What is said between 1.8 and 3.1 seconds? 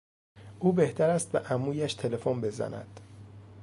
تلفن بزند.